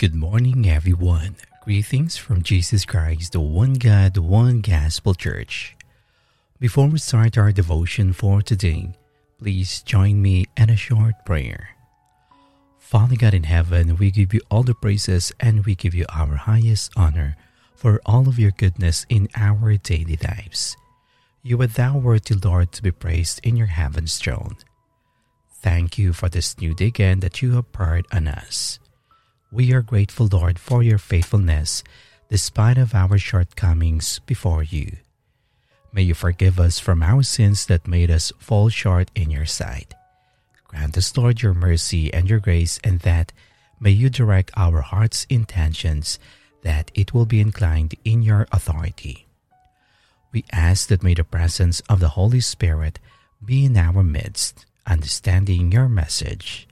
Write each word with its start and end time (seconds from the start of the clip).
Good 0.00 0.14
morning, 0.14 0.66
everyone. 0.66 1.36
Greetings 1.62 2.16
from 2.16 2.42
Jesus 2.42 2.86
Christ, 2.86 3.32
the 3.32 3.40
one 3.40 3.74
God, 3.74 4.16
one 4.16 4.62
gospel 4.62 5.12
church. 5.12 5.76
Before 6.58 6.86
we 6.86 6.98
start 6.98 7.36
our 7.36 7.52
devotion 7.52 8.14
for 8.14 8.40
today, 8.40 8.94
please 9.38 9.82
join 9.82 10.22
me 10.22 10.46
in 10.56 10.70
a 10.70 10.74
short 10.74 11.12
prayer. 11.26 11.76
Father 12.78 13.14
God 13.14 13.34
in 13.34 13.42
heaven, 13.42 13.98
we 13.98 14.10
give 14.10 14.32
you 14.32 14.40
all 14.50 14.62
the 14.62 14.72
praises 14.72 15.32
and 15.38 15.66
we 15.66 15.74
give 15.74 15.92
you 15.92 16.06
our 16.08 16.34
highest 16.34 16.92
honor 16.96 17.36
for 17.74 18.00
all 18.06 18.26
of 18.26 18.38
your 18.38 18.52
goodness 18.52 19.04
in 19.10 19.28
our 19.36 19.76
daily 19.76 20.18
lives. 20.24 20.78
You 21.42 21.60
are 21.60 21.66
thou 21.66 21.98
worthy, 21.98 22.36
Lord, 22.36 22.72
to 22.72 22.82
be 22.82 22.90
praised 22.90 23.38
in 23.42 23.54
your 23.54 23.66
heaven's 23.66 24.16
throne. 24.16 24.56
Thank 25.60 25.98
you 25.98 26.14
for 26.14 26.30
this 26.30 26.58
new 26.58 26.72
day 26.72 26.86
again 26.86 27.20
that 27.20 27.42
you 27.42 27.56
have 27.56 27.70
poured 27.72 28.06
on 28.10 28.28
us. 28.28 28.78
We 29.52 29.72
are 29.72 29.82
grateful, 29.82 30.28
Lord, 30.30 30.58
for 30.58 30.82
your 30.82 30.98
faithfulness 30.98 31.82
despite 32.28 32.78
of 32.78 32.94
our 32.94 33.18
shortcomings 33.18 34.20
before 34.20 34.62
you. 34.62 34.96
May 35.92 36.02
you 36.02 36.14
forgive 36.14 36.60
us 36.60 36.78
from 36.78 37.02
our 37.02 37.24
sins 37.24 37.66
that 37.66 37.88
made 37.88 38.10
us 38.10 38.32
fall 38.38 38.68
short 38.68 39.10
in 39.16 39.30
your 39.30 39.46
sight. 39.46 39.94
Grant 40.68 40.96
us, 40.96 41.16
Lord, 41.16 41.42
your 41.42 41.54
mercy 41.54 42.14
and 42.14 42.30
your 42.30 42.38
grace, 42.38 42.78
and 42.84 43.00
that 43.00 43.32
may 43.80 43.90
you 43.90 44.08
direct 44.08 44.52
our 44.56 44.82
heart's 44.82 45.26
intentions 45.28 46.20
that 46.62 46.92
it 46.94 47.12
will 47.12 47.26
be 47.26 47.40
inclined 47.40 47.96
in 48.04 48.22
your 48.22 48.46
authority. 48.52 49.26
We 50.30 50.44
ask 50.52 50.86
that 50.88 51.02
may 51.02 51.14
the 51.14 51.24
presence 51.24 51.80
of 51.88 51.98
the 51.98 52.10
Holy 52.10 52.40
Spirit 52.40 53.00
be 53.44 53.64
in 53.64 53.76
our 53.76 54.04
midst, 54.04 54.64
understanding 54.86 55.72
your 55.72 55.88
message. 55.88 56.68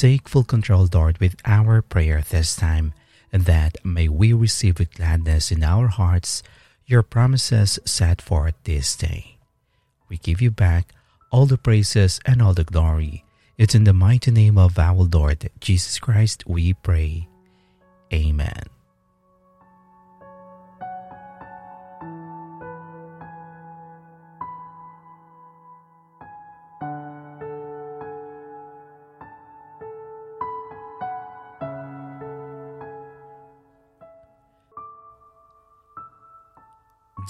Take 0.00 0.30
full 0.30 0.44
control, 0.44 0.88
Lord, 0.90 1.18
with 1.18 1.36
our 1.44 1.82
prayer 1.82 2.22
this 2.22 2.56
time, 2.56 2.94
that 3.32 3.76
may 3.84 4.08
we 4.08 4.32
receive 4.32 4.78
with 4.78 4.94
gladness 4.94 5.52
in 5.52 5.62
our 5.62 5.88
hearts 5.88 6.42
your 6.86 7.02
promises 7.02 7.78
set 7.84 8.22
forth 8.22 8.54
this 8.64 8.96
day. 8.96 9.36
We 10.08 10.16
give 10.16 10.40
you 10.40 10.50
back 10.50 10.94
all 11.30 11.44
the 11.44 11.58
praises 11.58 12.18
and 12.24 12.40
all 12.40 12.54
the 12.54 12.64
glory. 12.64 13.26
It's 13.58 13.74
in 13.74 13.84
the 13.84 13.92
mighty 13.92 14.30
name 14.30 14.56
of 14.56 14.78
our 14.78 15.02
Lord 15.02 15.50
Jesus 15.60 15.98
Christ 15.98 16.46
we 16.46 16.72
pray. 16.72 17.28
Amen. 18.10 18.79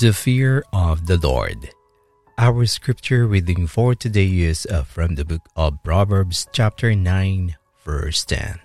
The 0.00 0.14
fear 0.14 0.64
of 0.72 1.04
the 1.04 1.18
Lord. 1.18 1.76
Our 2.38 2.64
scripture 2.64 3.26
reading 3.26 3.66
for 3.66 3.94
today 3.94 4.48
is 4.48 4.64
uh, 4.64 4.82
from 4.82 5.14
the 5.14 5.26
book 5.26 5.44
of 5.56 5.82
Proverbs, 5.84 6.48
chapter 6.54 6.94
9, 6.94 7.54
verse 7.84 8.24
10. 8.24 8.60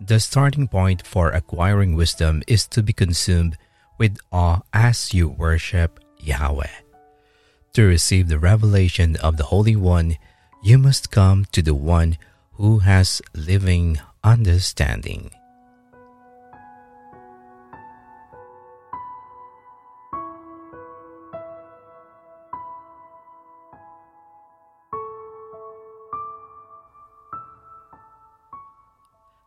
The 0.00 0.18
starting 0.18 0.66
point 0.66 1.06
for 1.06 1.30
acquiring 1.30 1.94
wisdom 1.94 2.42
is 2.48 2.66
to 2.74 2.82
be 2.82 2.92
consumed 2.92 3.56
with 3.98 4.18
awe 4.32 4.62
as 4.72 5.14
you 5.14 5.28
worship 5.28 6.00
Yahweh. 6.18 6.74
To 7.74 7.86
receive 7.86 8.26
the 8.26 8.40
revelation 8.40 9.14
of 9.22 9.36
the 9.36 9.54
Holy 9.54 9.76
One, 9.76 10.18
you 10.60 10.76
must 10.76 11.12
come 11.12 11.44
to 11.52 11.62
the 11.62 11.76
one 11.78 12.18
who 12.54 12.80
has 12.80 13.22
living 13.32 14.00
understanding. 14.24 15.30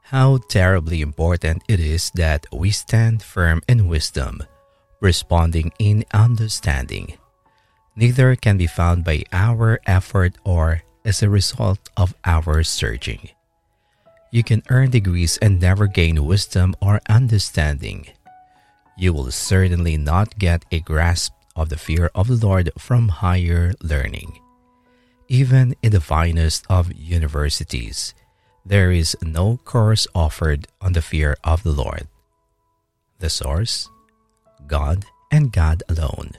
How 0.10 0.42
terribly 0.50 1.02
important 1.02 1.62
it 1.68 1.80
is 1.80 2.10
that 2.16 2.48
we 2.52 2.72
stand 2.72 3.22
firm 3.22 3.62
in 3.70 3.88
wisdom, 3.88 4.42
responding 5.00 5.72
in 5.78 6.04
understanding. 6.12 7.14
Neither 7.96 8.36
can 8.36 8.58
be 8.58 8.66
found 8.66 9.04
by 9.06 9.22
our 9.32 9.80
effort 9.86 10.34
or 10.44 10.82
as 11.06 11.22
a 11.22 11.30
result 11.30 11.94
of 11.96 12.16
our 12.26 12.64
searching. 12.64 13.30
You 14.32 14.42
can 14.42 14.64
earn 14.72 14.90
degrees 14.90 15.38
and 15.44 15.62
never 15.62 15.86
gain 15.86 16.26
wisdom 16.26 16.74
or 16.82 17.02
understanding. 17.08 18.10
You 18.98 19.14
will 19.14 19.30
certainly 19.30 19.96
not 19.96 20.40
get 20.40 20.66
a 20.72 20.80
grasp 20.80 21.34
of 21.56 21.70
the 21.70 21.78
fear 21.78 22.10
of 22.16 22.26
the 22.26 22.48
Lord 22.48 22.72
from 22.80 23.10
higher 23.10 23.76
learning. 23.84 24.40
Even 25.28 25.76
in 25.84 25.92
the 25.92 26.02
finest 26.02 26.66
of 26.68 26.92
universities, 26.98 28.16
there 28.66 28.92
is 28.92 29.18
no 29.22 29.58
course 29.64 30.08
offered 30.14 30.68
on 30.82 30.94
the 30.94 31.02
fear 31.02 31.38
of 31.44 31.64
the 31.64 31.72
Lord. 31.72 32.08
The 33.20 33.30
source, 33.30 33.90
God 34.68 35.06
and 35.32 35.52
God 35.52 35.84
alone. 35.90 36.32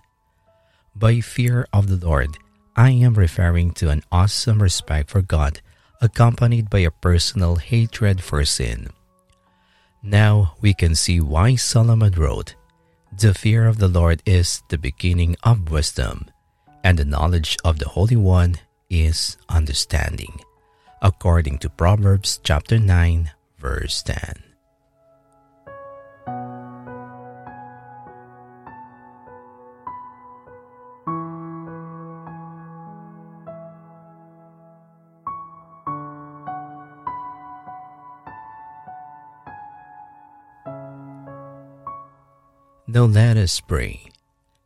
By 0.94 1.20
fear 1.20 1.66
of 1.72 1.88
the 1.88 1.97
Lord, 1.97 2.38
I 2.76 2.91
am 2.91 3.14
referring 3.14 3.72
to 3.82 3.91
an 3.91 4.03
awesome 4.12 4.62
respect 4.62 5.10
for 5.10 5.22
God 5.22 5.60
accompanied 6.00 6.70
by 6.70 6.80
a 6.80 6.91
personal 6.91 7.56
hatred 7.56 8.22
for 8.22 8.44
sin. 8.44 8.88
Now 10.03 10.56
we 10.60 10.72
can 10.72 10.94
see 10.94 11.20
why 11.20 11.56
Solomon 11.56 12.12
wrote, 12.12 12.54
The 13.12 13.34
fear 13.34 13.66
of 13.66 13.78
the 13.78 13.88
Lord 13.88 14.22
is 14.25 14.62
the 14.69 14.78
beginning 14.78 15.36
of 15.42 15.70
wisdom, 15.70 16.30
and 16.82 16.98
the 16.98 17.04
knowledge 17.04 17.59
of 17.64 17.78
the 17.78 17.88
Holy 17.88 18.16
One 18.16 18.56
is 18.88 19.36
understanding 19.48 20.41
according 21.02 21.58
to 21.58 21.70
Proverbs 21.70 22.40
chapter 22.44 22.78
9, 22.78 23.30
verse 23.58 24.02
10. 24.02 24.44
Now 42.92 43.04
let 43.04 43.36
us 43.36 43.60
pray. 43.60 44.10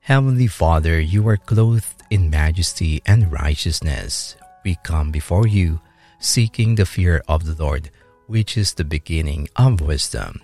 Heavenly 0.01 0.47
Father, 0.47 0.99
you 0.99 1.29
are 1.29 1.37
clothed 1.37 2.03
in 2.09 2.31
majesty 2.31 3.03
and 3.05 3.31
righteousness. 3.31 4.35
We 4.65 4.79
come 4.83 5.13
before 5.13 5.47
you 5.47 5.81
seeking 6.25 6.75
the 6.75 6.87
fear 6.87 7.23
of 7.29 7.45
the 7.45 7.63
Lord, 7.63 7.91
which 8.27 8.57
is 8.57 8.73
the 8.73 8.85
beginning 8.85 9.49
of 9.57 9.81
wisdom. 9.81 10.41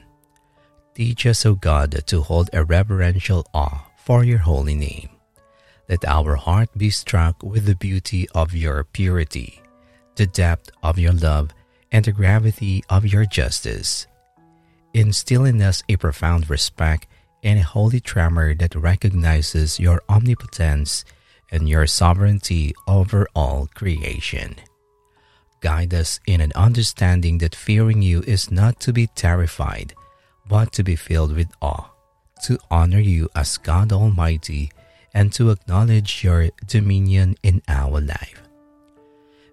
Teach 0.94 1.24
us, 1.24 1.46
O 1.46 1.54
God, 1.54 2.06
to 2.06 2.20
hold 2.20 2.50
a 2.52 2.64
reverential 2.64 3.46
awe 3.54 3.88
for 3.96 4.22
your 4.22 4.38
holy 4.38 4.74
name. 4.74 5.08
Let 5.88 6.04
our 6.04 6.36
heart 6.36 6.68
be 6.76 6.90
struck 6.90 7.42
with 7.42 7.64
the 7.64 7.74
beauty 7.74 8.28
of 8.34 8.54
your 8.54 8.84
purity, 8.84 9.62
the 10.16 10.26
depth 10.26 10.70
of 10.82 10.98
your 10.98 11.14
love, 11.14 11.50
and 11.90 12.04
the 12.04 12.12
gravity 12.12 12.84
of 12.90 13.06
your 13.06 13.24
justice. 13.24 14.06
Instill 14.92 15.46
in 15.46 15.62
us 15.62 15.82
a 15.88 15.96
profound 15.96 16.50
respect 16.50 17.06
and 17.42 17.58
a 17.58 17.62
holy 17.62 18.00
tremor 18.00 18.54
that 18.54 18.74
recognizes 18.74 19.80
your 19.80 20.02
omnipotence 20.08 21.04
and 21.50 21.68
your 21.68 21.86
sovereignty 21.86 22.74
over 22.86 23.26
all 23.34 23.68
creation. 23.74 24.54
Guide 25.60 25.92
us 25.92 26.20
in 26.26 26.40
an 26.40 26.52
understanding 26.54 27.38
that 27.38 27.54
fearing 27.54 28.00
you 28.02 28.22
is 28.26 28.50
not 28.50 28.80
to 28.80 28.92
be 28.92 29.06
terrified, 29.08 29.94
but 30.48 30.72
to 30.72 30.82
be 30.82 30.96
filled 30.96 31.36
with 31.36 31.52
awe, 31.60 31.90
to 32.44 32.58
honor 32.70 33.00
you 33.00 33.28
as 33.34 33.58
God 33.58 33.92
Almighty, 33.92 34.72
and 35.12 35.32
to 35.34 35.50
acknowledge 35.50 36.24
your 36.24 36.48
dominion 36.66 37.36
in 37.42 37.60
our 37.68 38.00
life. 38.00 38.40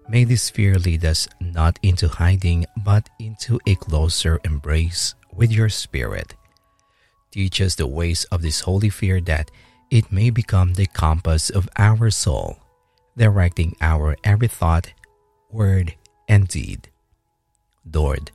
May 0.08 0.24
this 0.24 0.48
fear 0.48 0.78
lead 0.78 1.04
us 1.04 1.28
not 1.40 1.78
into 1.82 2.08
hiding, 2.08 2.64
but 2.78 3.10
into 3.20 3.60
a 3.66 3.74
closer 3.74 4.40
embrace 4.44 5.14
with 5.34 5.52
your 5.52 5.68
Spirit. 5.68 6.34
Teach 7.30 7.60
us 7.60 7.74
the 7.74 7.86
ways 7.86 8.24
of 8.32 8.40
this 8.40 8.60
holy 8.60 8.88
fear 8.88 9.20
that 9.22 9.50
it 9.90 10.10
may 10.10 10.30
become 10.30 10.74
the 10.74 10.86
compass 10.86 11.50
of 11.50 11.68
our 11.76 12.08
soul, 12.10 12.56
directing 13.18 13.76
our 13.82 14.16
every 14.24 14.48
thought, 14.48 14.92
word, 15.50 15.94
and 16.28 16.46
deed. 16.46 16.88
Lord, 17.90 18.30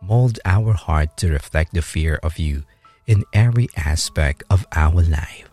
mold 0.00 0.38
our 0.44 0.74
heart 0.74 1.16
to 1.18 1.30
reflect 1.30 1.74
the 1.74 1.82
fear 1.82 2.20
of 2.22 2.38
you 2.38 2.64
in 3.06 3.24
every 3.32 3.68
aspect 3.76 4.42
of 4.50 4.66
our 4.76 5.02
life. 5.02 5.48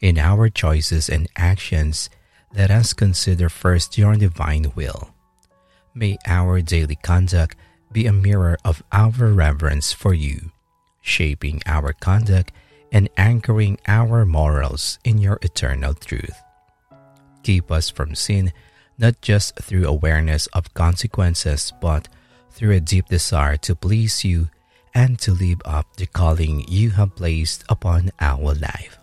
In 0.00 0.18
our 0.18 0.48
choices 0.48 1.08
and 1.08 1.28
actions, 1.36 2.10
let 2.54 2.70
us 2.70 2.92
consider 2.92 3.48
first 3.48 3.96
your 3.96 4.16
divine 4.16 4.72
will. 4.74 5.14
May 5.94 6.18
our 6.26 6.60
daily 6.60 6.96
conduct 6.96 7.56
be 7.92 8.06
a 8.06 8.12
mirror 8.12 8.58
of 8.64 8.82
our 8.92 9.32
reverence 9.32 9.92
for 9.92 10.12
you, 10.12 10.50
shaping 11.00 11.62
our 11.64 11.92
conduct 11.92 12.52
and 12.90 13.08
anchoring 13.16 13.78
our 13.86 14.26
morals 14.26 14.98
in 15.04 15.18
your 15.18 15.38
eternal 15.42 15.94
truth. 15.94 16.42
Keep 17.42 17.70
us 17.70 17.90
from 17.90 18.14
sin, 18.14 18.52
not 18.98 19.20
just 19.20 19.56
through 19.56 19.86
awareness 19.86 20.46
of 20.48 20.72
consequences, 20.74 21.72
but 21.80 22.08
through 22.50 22.72
a 22.72 22.80
deep 22.80 23.06
desire 23.06 23.56
to 23.58 23.74
please 23.74 24.24
you 24.24 24.48
and 24.94 25.18
to 25.18 25.32
live 25.32 25.60
up 25.64 25.96
the 25.96 26.06
calling 26.06 26.64
you 26.68 26.90
have 26.90 27.16
placed 27.16 27.64
upon 27.68 28.10
our 28.20 28.54
life. 28.54 28.98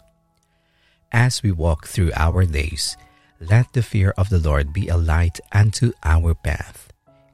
As 1.11 1.43
we 1.43 1.51
walk 1.51 1.87
through 1.87 2.11
our 2.15 2.45
days, 2.45 2.95
let 3.39 3.73
the 3.73 3.83
fear 3.83 4.13
of 4.17 4.29
the 4.29 4.39
Lord 4.39 4.71
be 4.71 4.87
a 4.87 4.95
light 4.95 5.39
unto 5.51 5.91
our 6.03 6.33
path 6.33 6.91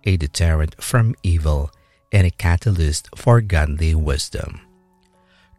a 0.07 0.15
deterrent 0.15 0.81
from 0.81 1.13
evil, 1.21 1.69
and 2.13 2.25
a 2.25 2.31
catalyst 2.31 3.09
for 3.15 3.42
godly 3.42 3.94
wisdom. 3.94 4.62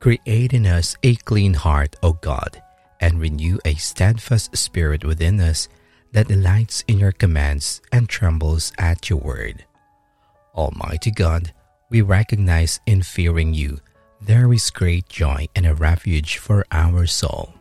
Create 0.00 0.54
in 0.54 0.66
us 0.66 0.96
a 1.02 1.14
clean 1.16 1.52
heart, 1.52 1.96
O 2.02 2.14
God, 2.14 2.62
and 2.98 3.20
renew 3.20 3.58
a 3.66 3.74
steadfast 3.74 4.56
spirit 4.56 5.04
within 5.04 5.38
us 5.38 5.68
that 6.12 6.28
delights 6.28 6.84
in 6.88 6.98
your 6.98 7.12
commands 7.12 7.80
and 7.92 8.08
trembles 8.08 8.72
at 8.78 9.10
your 9.10 9.18
word. 9.18 9.64
Almighty 10.54 11.10
God, 11.10 11.52
we 11.90 12.02
recognize 12.02 12.80
in 12.86 13.02
fearing 13.02 13.54
you 13.54 13.78
there 14.20 14.52
is 14.52 14.70
great 14.70 15.08
joy 15.08 15.46
and 15.54 15.66
a 15.66 15.74
refuge 15.74 16.38
for 16.38 16.64
our 16.72 17.06
soul. 17.06 17.54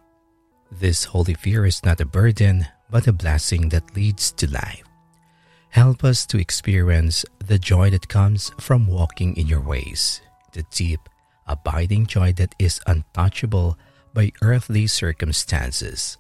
This 0.72 1.06
holy 1.06 1.34
fear 1.34 1.66
is 1.66 1.86
not 1.86 2.02
a 2.02 2.06
burden, 2.06 2.68
but 2.90 3.08
a 3.08 3.14
blessing 3.14 3.70
that 3.70 3.96
leads 3.96 4.32
to 4.34 4.52
life. 4.52 4.84
Help 5.70 6.04
us 6.04 6.26
to 6.26 6.40
experience 6.40 7.26
the 7.40 7.60
joy 7.60 7.90
that 7.92 8.08
comes 8.08 8.52
from 8.60 8.88
walking 8.88 9.36
in 9.38 9.48
your 9.48 9.62
ways, 9.62 10.22
the 10.54 10.64
deep, 10.72 11.00
abiding 11.46 12.08
joy 12.08 12.34
that 12.34 12.56
is 12.58 12.82
untouchable 12.88 13.78
by 14.14 14.32
earthly 14.42 14.88
circumstances. 14.88 16.18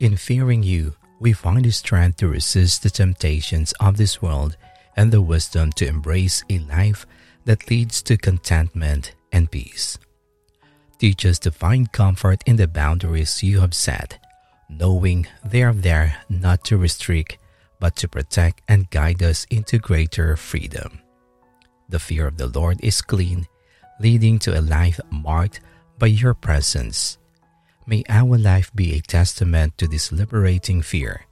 In 0.00 0.16
fearing 0.16 0.62
you, 0.62 0.94
we 1.24 1.32
find 1.32 1.64
the 1.64 1.72
strength 1.72 2.18
to 2.18 2.28
resist 2.28 2.82
the 2.82 2.90
temptations 2.90 3.72
of 3.80 3.96
this 3.96 4.20
world 4.20 4.58
and 4.94 5.10
the 5.10 5.22
wisdom 5.22 5.72
to 5.72 5.88
embrace 5.88 6.44
a 6.50 6.58
life 6.58 7.06
that 7.46 7.70
leads 7.70 8.02
to 8.02 8.18
contentment 8.18 9.14
and 9.32 9.50
peace. 9.50 9.98
Teach 10.98 11.24
us 11.24 11.38
to 11.38 11.50
find 11.50 11.90
comfort 11.90 12.44
in 12.44 12.56
the 12.56 12.68
boundaries 12.68 13.42
you 13.42 13.60
have 13.60 13.72
set, 13.72 14.18
knowing 14.68 15.26
they 15.42 15.62
are 15.62 15.72
there 15.72 16.18
not 16.28 16.62
to 16.64 16.76
restrict 16.76 17.38
but 17.80 17.96
to 17.96 18.06
protect 18.06 18.60
and 18.68 18.90
guide 18.90 19.22
us 19.22 19.46
into 19.50 19.78
greater 19.78 20.36
freedom. 20.36 21.00
The 21.88 21.98
fear 21.98 22.26
of 22.26 22.36
the 22.36 22.48
Lord 22.48 22.78
is 22.82 23.00
clean, 23.00 23.46
leading 23.98 24.38
to 24.40 24.58
a 24.58 24.60
life 24.60 25.00
marked 25.10 25.60
by 25.98 26.08
your 26.08 26.34
presence. 26.34 27.16
May 27.86 28.02
our 28.08 28.38
life 28.38 28.72
be 28.74 28.94
a 28.94 29.00
testament 29.00 29.76
to 29.76 29.86
this 29.86 30.10
liberating 30.10 30.80
fear, 30.80 31.26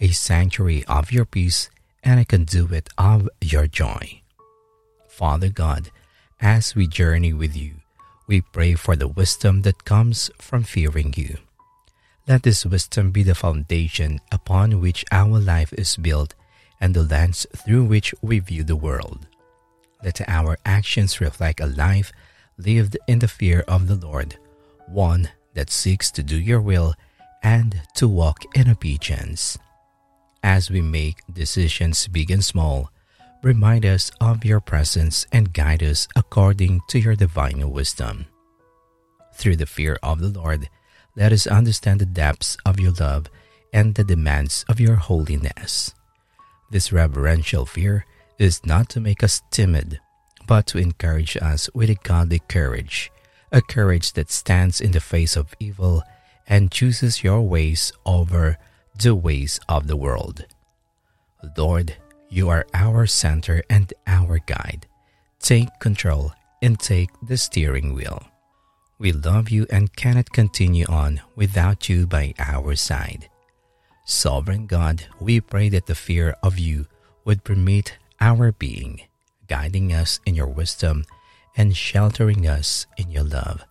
a 0.00 0.08
sanctuary 0.08 0.84
of 0.84 1.10
your 1.10 1.24
peace, 1.24 1.70
and 2.02 2.20
a 2.20 2.26
conduit 2.26 2.90
of 2.98 3.30
your 3.40 3.66
joy. 3.66 4.20
Father 5.08 5.48
God, 5.48 5.90
as 6.40 6.74
we 6.74 6.86
journey 6.86 7.32
with 7.32 7.56
you, 7.56 7.80
we 8.26 8.42
pray 8.42 8.74
for 8.74 8.96
the 8.96 9.08
wisdom 9.08 9.62
that 9.62 9.84
comes 9.84 10.30
from 10.38 10.62
fearing 10.62 11.14
you. 11.16 11.38
Let 12.28 12.42
this 12.42 12.66
wisdom 12.66 13.10
be 13.10 13.22
the 13.22 13.34
foundation 13.34 14.20
upon 14.30 14.80
which 14.80 15.06
our 15.10 15.38
life 15.38 15.72
is 15.72 15.96
built 15.96 16.34
and 16.80 16.92
the 16.92 17.02
lens 17.02 17.46
through 17.56 17.84
which 17.84 18.14
we 18.20 18.40
view 18.40 18.62
the 18.62 18.76
world. 18.76 19.26
Let 20.02 20.20
our 20.28 20.58
actions 20.66 21.20
reflect 21.20 21.60
a 21.60 21.66
life 21.66 22.12
lived 22.58 22.98
in 23.08 23.20
the 23.20 23.28
fear 23.28 23.64
of 23.66 23.88
the 23.88 23.96
Lord, 23.96 24.36
one 24.86 25.30
that 25.54 25.70
seeks 25.70 26.10
to 26.12 26.22
do 26.22 26.38
your 26.38 26.60
will 26.60 26.94
and 27.42 27.82
to 27.94 28.08
walk 28.08 28.44
in 28.54 28.68
obedience. 28.68 29.58
As 30.42 30.70
we 30.70 30.82
make 30.82 31.22
decisions 31.32 32.06
big 32.08 32.30
and 32.30 32.44
small, 32.44 32.90
remind 33.42 33.86
us 33.86 34.10
of 34.20 34.44
your 34.44 34.60
presence 34.60 35.26
and 35.32 35.52
guide 35.52 35.82
us 35.82 36.08
according 36.16 36.80
to 36.88 36.98
your 36.98 37.14
divine 37.14 37.70
wisdom. 37.70 38.26
Through 39.34 39.56
the 39.56 39.66
fear 39.66 39.98
of 40.02 40.20
the 40.20 40.28
Lord, 40.28 40.68
let 41.16 41.32
us 41.32 41.46
understand 41.46 42.00
the 42.00 42.06
depths 42.06 42.56
of 42.66 42.80
your 42.80 42.92
love 42.92 43.26
and 43.72 43.94
the 43.94 44.04
demands 44.04 44.64
of 44.68 44.80
your 44.80 44.96
holiness. 44.96 45.94
This 46.70 46.92
reverential 46.92 47.66
fear 47.66 48.06
is 48.38 48.64
not 48.64 48.88
to 48.90 49.00
make 49.00 49.22
us 49.22 49.42
timid, 49.50 50.00
but 50.46 50.66
to 50.68 50.78
encourage 50.78 51.36
us 51.36 51.70
with 51.74 51.90
a 51.90 51.94
godly 52.02 52.40
courage, 52.48 53.10
a 53.54 53.62
courage 53.62 54.14
that 54.14 54.32
stands 54.32 54.80
in 54.80 54.90
the 54.90 55.00
face 55.00 55.36
of 55.36 55.54
evil 55.60 56.02
and 56.46 56.72
chooses 56.72 57.22
your 57.22 57.40
ways 57.40 57.92
over 58.04 58.58
the 58.98 59.14
ways 59.14 59.60
of 59.68 59.86
the 59.86 59.96
world. 59.96 60.44
Lord, 61.56 61.94
you 62.28 62.48
are 62.48 62.66
our 62.74 63.06
center 63.06 63.62
and 63.70 63.94
our 64.08 64.40
guide. 64.40 64.88
Take 65.38 65.68
control 65.78 66.32
and 66.60 66.80
take 66.80 67.10
the 67.22 67.36
steering 67.36 67.94
wheel. 67.94 68.24
We 68.98 69.12
love 69.12 69.50
you 69.50 69.66
and 69.70 69.94
cannot 69.94 70.32
continue 70.32 70.86
on 70.88 71.20
without 71.36 71.88
you 71.88 72.08
by 72.08 72.34
our 72.40 72.74
side. 72.74 73.28
Sovereign 74.04 74.66
God, 74.66 75.06
we 75.20 75.40
pray 75.40 75.68
that 75.68 75.86
the 75.86 75.94
fear 75.94 76.34
of 76.42 76.58
you 76.58 76.86
would 77.24 77.44
permit 77.44 77.98
our 78.20 78.50
being, 78.50 79.02
guiding 79.46 79.92
us 79.92 80.18
in 80.26 80.34
your 80.34 80.48
wisdom 80.48 81.04
and 81.56 81.76
sheltering 81.76 82.46
us 82.46 82.86
in 82.96 83.10
your 83.10 83.24
love. 83.24 83.64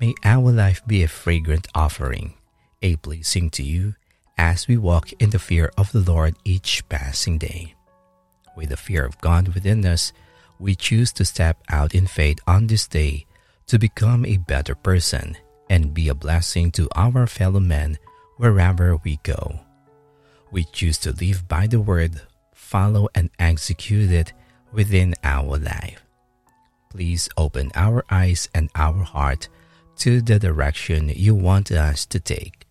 May 0.00 0.14
our 0.24 0.50
life 0.50 0.82
be 0.86 1.02
a 1.02 1.08
fragrant 1.08 1.68
offering, 1.74 2.34
a 2.82 2.96
blessing 2.96 3.50
to 3.50 3.62
you 3.62 3.94
as 4.38 4.66
we 4.66 4.76
walk 4.76 5.12
in 5.20 5.30
the 5.30 5.38
fear 5.38 5.70
of 5.76 5.92
the 5.92 6.00
Lord 6.00 6.34
each 6.44 6.88
passing 6.88 7.36
day. 7.36 7.74
With 8.56 8.70
the 8.70 8.76
fear 8.76 9.04
of 9.04 9.20
God 9.20 9.48
within 9.48 9.84
us, 9.84 10.12
we 10.58 10.74
choose 10.74 11.12
to 11.12 11.24
step 11.24 11.62
out 11.68 11.94
in 11.94 12.06
faith 12.06 12.38
on 12.46 12.66
this 12.66 12.86
day 12.86 13.26
to 13.66 13.78
become 13.78 14.24
a 14.24 14.38
better 14.38 14.74
person 14.74 15.36
and 15.68 15.94
be 15.94 16.08
a 16.08 16.14
blessing 16.14 16.70
to 16.72 16.88
our 16.96 17.26
fellow 17.26 17.60
men 17.60 17.98
wherever 18.36 18.96
we 18.96 19.18
go. 19.22 19.60
We 20.50 20.64
choose 20.64 20.98
to 20.98 21.12
live 21.12 21.46
by 21.46 21.66
the 21.66 21.80
word, 21.80 22.22
follow 22.52 23.08
and 23.14 23.30
execute 23.38 24.10
it 24.10 24.32
within 24.72 25.14
our 25.22 25.58
life. 25.58 26.02
Please 26.90 27.28
open 27.36 27.70
our 27.74 28.04
eyes 28.10 28.48
and 28.52 28.68
our 28.74 29.04
heart 29.04 29.48
to 29.98 30.20
the 30.20 30.38
direction 30.38 31.08
you 31.14 31.34
want 31.34 31.70
us 31.70 32.04
to 32.06 32.18
take. 32.18 32.66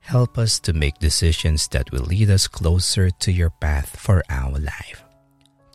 Help 0.00 0.38
us 0.38 0.58
to 0.60 0.72
make 0.72 0.98
decisions 0.98 1.66
that 1.68 1.90
will 1.90 2.04
lead 2.04 2.30
us 2.30 2.46
closer 2.46 3.10
to 3.10 3.32
your 3.32 3.50
path 3.50 3.98
for 3.98 4.22
our 4.30 4.58
life. 4.58 5.02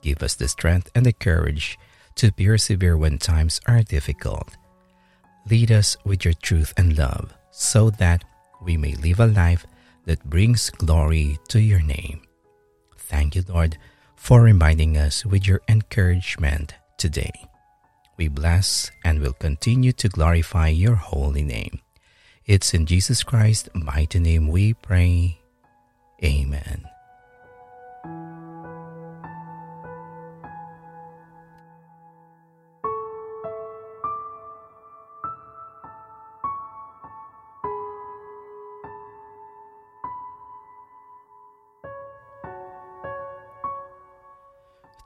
Give 0.01 0.24
us 0.24 0.36
the 0.36 0.47
strength 0.47 0.89
and 0.95 1.05
the 1.05 1.13
courage 1.13 1.77
to 2.15 2.31
persevere 2.31 2.97
when 2.97 3.17
times 3.17 3.59
are 3.67 3.83
difficult. 3.83 4.55
Lead 5.50 5.71
us 5.71 5.97
with 6.03 6.25
your 6.25 6.33
truth 6.33 6.74
and 6.77 6.97
love 6.97 7.33
so 7.51 7.89
that 7.89 8.24
we 8.62 8.77
may 8.77 8.95
live 8.95 9.19
a 9.19 9.27
life 9.27 9.65
that 10.05 10.29
brings 10.29 10.69
glory 10.69 11.38
to 11.50 11.59
your 11.59 11.81
name. 11.81 12.21
Thank 12.97 13.36
you, 13.36 13.43
Lord, 13.47 13.77
for 14.15 14.41
reminding 14.41 14.97
us 14.97 15.25
with 15.25 15.47
your 15.47 15.62
encouragement 15.67 16.75
today. 16.97 17.47
We 18.17 18.27
bless 18.27 18.89
and 19.03 19.21
will 19.21 19.33
continue 19.33 19.93
to 19.93 20.09
glorify 20.09 20.69
your 20.69 20.95
holy 20.95 21.43
name. 21.43 21.79
It's 22.45 22.74
in 22.74 22.86
Jesus 22.86 23.24
Christ's 23.24 23.69
mighty 23.75 24.19
name 24.19 24.47
we 24.47 24.74
pray. 24.74 25.38
Amen. 26.24 26.89